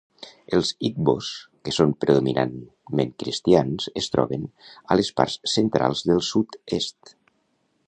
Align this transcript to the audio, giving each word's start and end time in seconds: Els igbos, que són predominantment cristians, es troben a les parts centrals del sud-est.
Els 0.59 0.69
igbos, 0.87 1.27
que 1.67 1.73
són 1.77 1.93
predominantment 2.05 3.13
cristians, 3.25 3.87
es 4.03 4.09
troben 4.15 4.49
a 4.95 4.99
les 5.01 5.13
parts 5.21 5.39
centrals 5.57 6.05
del 6.11 6.27
sud-est. 6.33 7.17